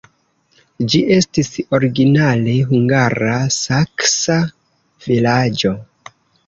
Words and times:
Ĝi 0.93 1.01
estis 1.15 1.51
originale 1.79 2.57
hungara-saksa 2.73 4.43
vilaĝo. 5.07 5.81